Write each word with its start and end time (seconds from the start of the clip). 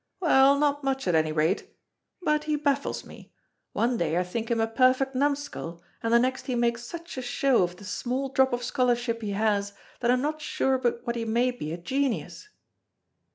"Well, 0.19 0.57
not 0.57 0.83
much 0.83 1.07
at 1.07 1.13
any 1.13 1.31
rate. 1.31 1.69
But 2.23 2.45
he 2.45 2.55
baffles 2.55 3.05
me; 3.05 3.31
one 3.73 3.97
day 3.97 4.17
I 4.17 4.23
think 4.23 4.49
him 4.49 4.59
a 4.59 4.65
perfect 4.65 5.13
numskull, 5.13 5.83
and 6.01 6.11
the 6.11 6.17
next 6.17 6.47
he 6.47 6.55
makes 6.55 6.81
such 6.83 7.19
a 7.19 7.21
show 7.21 7.61
of 7.61 7.75
the 7.75 7.83
small 7.85 8.29
drop 8.29 8.51
of 8.51 8.63
scholarship 8.63 9.21
he 9.21 9.33
has 9.33 9.73
that 9.99 10.09
I'm 10.09 10.21
not 10.23 10.41
sure 10.41 10.79
but 10.79 11.01
what 11.05 11.15
he 11.15 11.23
may 11.25 11.51
be 11.51 11.71
a 11.71 11.77
genius." 11.77 12.49